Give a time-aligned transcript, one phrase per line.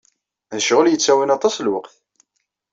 [0.55, 1.93] D ccɣel yettawin aṭas lweqt.